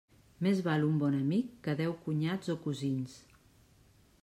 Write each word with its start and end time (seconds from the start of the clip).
Més 0.45 0.61
val 0.67 0.85
un 0.85 0.95
bon 1.03 1.17
amic 1.17 1.51
que 1.67 1.77
deu 1.83 1.95
cunyats 2.07 2.51
o 2.57 2.57
cosins. 2.67 3.17